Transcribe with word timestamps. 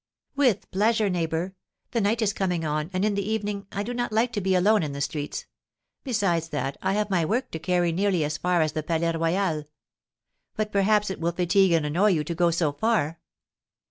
"With 0.35 0.71
pleasure, 0.71 1.11
neighbour. 1.11 1.53
The 1.91 2.01
night 2.01 2.23
is 2.23 2.33
coming 2.33 2.65
on, 2.65 2.89
and, 2.91 3.05
in 3.05 3.13
the 3.13 3.21
evening, 3.29 3.67
I 3.71 3.83
do 3.83 3.93
not 3.93 4.11
like 4.11 4.33
to 4.33 4.41
be 4.41 4.55
alone 4.55 4.81
in 4.81 4.93
the 4.93 4.99
streets; 4.99 5.45
besides 6.03 6.49
that, 6.49 6.75
I 6.81 6.93
have 6.93 7.11
my 7.11 7.23
work 7.23 7.51
to 7.51 7.59
carry 7.59 7.91
nearly 7.91 8.23
as 8.23 8.39
far 8.39 8.63
as 8.63 8.71
the 8.71 8.81
Palais 8.81 9.15
Royal. 9.15 9.65
But 10.55 10.71
perhaps 10.71 11.11
it 11.11 11.19
will 11.19 11.33
fatigue 11.33 11.73
and 11.73 11.85
annoy 11.85 12.07
you 12.13 12.23
to 12.23 12.33
go 12.33 12.49
so 12.49 12.71
far?" 12.71 13.19